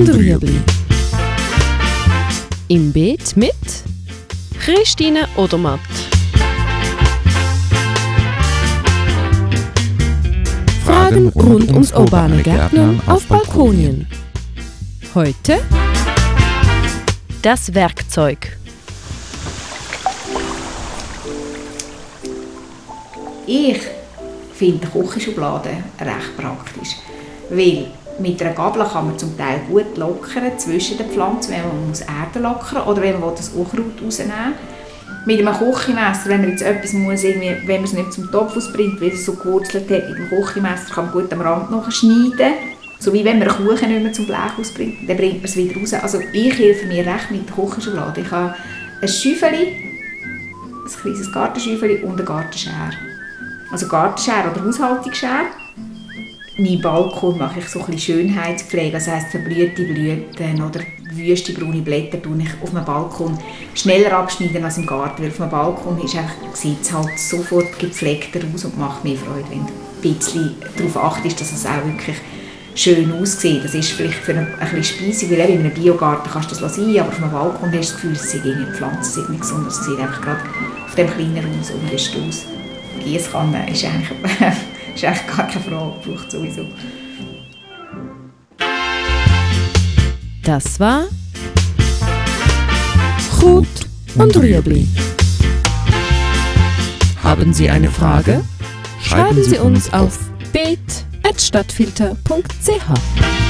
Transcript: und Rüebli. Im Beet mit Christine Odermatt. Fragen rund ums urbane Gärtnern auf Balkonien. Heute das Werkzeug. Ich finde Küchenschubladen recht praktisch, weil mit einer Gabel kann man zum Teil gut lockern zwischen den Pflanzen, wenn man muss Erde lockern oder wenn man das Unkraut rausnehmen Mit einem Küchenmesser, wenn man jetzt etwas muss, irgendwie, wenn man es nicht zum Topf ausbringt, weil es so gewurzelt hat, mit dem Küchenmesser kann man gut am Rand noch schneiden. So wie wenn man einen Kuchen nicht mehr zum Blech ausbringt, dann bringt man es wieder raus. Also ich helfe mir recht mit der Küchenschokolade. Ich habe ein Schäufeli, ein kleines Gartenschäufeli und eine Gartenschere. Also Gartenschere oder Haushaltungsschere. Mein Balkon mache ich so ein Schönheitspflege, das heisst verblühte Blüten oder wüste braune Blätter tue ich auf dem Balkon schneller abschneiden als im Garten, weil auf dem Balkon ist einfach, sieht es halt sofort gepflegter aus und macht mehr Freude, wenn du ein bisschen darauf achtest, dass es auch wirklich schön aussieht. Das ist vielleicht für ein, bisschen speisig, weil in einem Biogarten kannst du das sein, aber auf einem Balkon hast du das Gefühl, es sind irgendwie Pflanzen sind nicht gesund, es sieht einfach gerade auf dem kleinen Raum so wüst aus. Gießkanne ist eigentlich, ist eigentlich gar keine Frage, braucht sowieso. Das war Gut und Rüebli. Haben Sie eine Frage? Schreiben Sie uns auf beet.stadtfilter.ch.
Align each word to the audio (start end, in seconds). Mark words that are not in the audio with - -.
und 0.00 0.14
Rüebli. 0.14 0.58
Im 2.68 2.90
Beet 2.90 3.36
mit 3.36 3.52
Christine 4.58 5.28
Odermatt. 5.36 5.80
Fragen 10.84 11.28
rund 11.28 11.70
ums 11.70 11.92
urbane 11.92 12.42
Gärtnern 12.42 13.02
auf 13.06 13.26
Balkonien. 13.26 14.06
Heute 15.14 15.58
das 17.42 17.74
Werkzeug. 17.74 18.56
Ich 23.46 23.80
finde 24.54 24.86
Küchenschubladen 24.86 25.84
recht 26.00 26.36
praktisch, 26.38 26.96
weil 27.50 27.88
mit 28.20 28.42
einer 28.42 28.54
Gabel 28.54 28.84
kann 28.84 29.06
man 29.06 29.18
zum 29.18 29.36
Teil 29.36 29.60
gut 29.68 29.96
lockern 29.96 30.58
zwischen 30.58 30.98
den 30.98 31.10
Pflanzen, 31.10 31.52
wenn 31.52 31.66
man 31.66 31.88
muss 31.88 32.00
Erde 32.00 32.38
lockern 32.40 32.82
oder 32.86 33.02
wenn 33.02 33.20
man 33.20 33.34
das 33.34 33.50
Unkraut 33.50 34.02
rausnehmen 34.04 34.54
Mit 35.26 35.40
einem 35.40 35.54
Küchenmesser, 35.54 36.28
wenn 36.28 36.42
man 36.42 36.50
jetzt 36.50 36.62
etwas 36.62 36.92
muss, 36.92 37.24
irgendwie, 37.24 37.56
wenn 37.66 37.76
man 37.76 37.84
es 37.84 37.92
nicht 37.92 38.12
zum 38.12 38.30
Topf 38.30 38.56
ausbringt, 38.56 39.00
weil 39.00 39.08
es 39.10 39.24
so 39.24 39.34
gewurzelt 39.34 39.90
hat, 39.90 40.08
mit 40.08 40.18
dem 40.18 40.28
Küchenmesser 40.28 40.94
kann 40.94 41.06
man 41.06 41.14
gut 41.14 41.32
am 41.32 41.40
Rand 41.40 41.70
noch 41.70 41.90
schneiden. 41.90 42.54
So 42.98 43.12
wie 43.14 43.24
wenn 43.24 43.38
man 43.38 43.48
einen 43.48 43.66
Kuchen 43.66 43.88
nicht 43.88 44.02
mehr 44.02 44.12
zum 44.12 44.26
Blech 44.26 44.58
ausbringt, 44.58 45.08
dann 45.08 45.16
bringt 45.16 45.36
man 45.36 45.44
es 45.44 45.56
wieder 45.56 45.80
raus. 45.80 45.94
Also 45.94 46.20
ich 46.32 46.58
helfe 46.58 46.86
mir 46.86 47.06
recht 47.06 47.30
mit 47.30 47.48
der 47.48 47.56
Küchenschokolade. 47.56 48.20
Ich 48.20 48.30
habe 48.30 48.54
ein 49.00 49.08
Schäufeli, 49.08 49.68
ein 50.84 51.00
kleines 51.00 51.32
Gartenschäufeli 51.32 52.02
und 52.02 52.12
eine 52.12 52.24
Gartenschere. 52.24 52.92
Also 53.72 53.88
Gartenschere 53.88 54.50
oder 54.50 54.64
Haushaltungsschere. 54.64 55.46
Mein 56.56 56.80
Balkon 56.80 57.38
mache 57.38 57.60
ich 57.60 57.68
so 57.68 57.82
ein 57.84 57.98
Schönheitspflege, 57.98 58.92
das 58.92 59.06
heisst 59.06 59.30
verblühte 59.30 59.84
Blüten 59.84 60.62
oder 60.62 60.80
wüste 61.12 61.52
braune 61.52 61.80
Blätter 61.80 62.20
tue 62.20 62.42
ich 62.42 62.48
auf 62.62 62.70
dem 62.70 62.84
Balkon 62.84 63.38
schneller 63.74 64.12
abschneiden 64.12 64.64
als 64.64 64.76
im 64.76 64.86
Garten, 64.86 65.22
weil 65.22 65.30
auf 65.30 65.36
dem 65.36 65.48
Balkon 65.48 66.00
ist 66.02 66.16
einfach, 66.16 66.34
sieht 66.52 66.82
es 66.82 66.92
halt 66.92 67.18
sofort 67.18 67.78
gepflegter 67.78 68.40
aus 68.52 68.64
und 68.64 68.78
macht 68.78 69.04
mehr 69.04 69.16
Freude, 69.16 69.48
wenn 69.48 69.66
du 69.66 69.72
ein 69.72 70.14
bisschen 70.14 70.56
darauf 70.76 70.96
achtest, 70.96 71.40
dass 71.40 71.52
es 71.52 71.64
auch 71.64 71.84
wirklich 71.84 72.16
schön 72.74 73.12
aussieht. 73.12 73.64
Das 73.64 73.74
ist 73.74 73.92
vielleicht 73.92 74.14
für 74.14 74.34
ein, 74.34 74.48
bisschen 74.58 74.84
speisig, 74.84 75.30
weil 75.30 75.50
in 75.50 75.60
einem 75.60 75.72
Biogarten 75.72 76.30
kannst 76.32 76.50
du 76.50 76.56
das 76.56 76.74
sein, 76.74 76.98
aber 76.98 77.08
auf 77.08 77.22
einem 77.22 77.30
Balkon 77.30 77.72
hast 77.72 77.72
du 77.72 77.78
das 77.78 77.94
Gefühl, 77.94 78.12
es 78.12 78.30
sind 78.30 78.44
irgendwie 78.44 78.72
Pflanzen 78.72 79.12
sind 79.12 79.30
nicht 79.30 79.40
gesund, 79.42 79.66
es 79.68 79.84
sieht 79.84 80.00
einfach 80.00 80.20
gerade 80.20 80.40
auf 80.84 80.94
dem 80.96 81.08
kleinen 81.08 81.36
Raum 81.36 81.62
so 81.62 81.74
wüst 81.90 82.16
aus. 82.16 82.46
Gießkanne 83.04 83.70
ist 83.70 83.84
eigentlich, 83.84 84.08
ist 84.94 85.04
eigentlich 85.04 85.26
gar 85.26 85.46
keine 85.46 85.64
Frage, 85.64 85.94
braucht 86.04 86.30
sowieso. 86.30 86.66
Das 90.44 90.80
war 90.80 91.04
Gut 93.40 93.66
und 94.16 94.36
Rüebli. 94.36 94.86
Haben 97.22 97.54
Sie 97.54 97.70
eine 97.70 97.90
Frage? 97.90 98.44
Schreiben 99.02 99.42
Sie 99.42 99.56
uns 99.56 99.90
auf 99.94 100.18
beet.stadtfilter.ch. 100.52 103.49